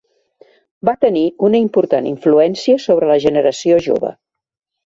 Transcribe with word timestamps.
Va 0.89 0.95
tenir 1.03 1.25
una 1.49 1.61
important 1.65 2.09
influència 2.13 2.81
sobre 2.89 3.11
la 3.13 3.19
generació 3.29 3.79
jove. 3.91 4.15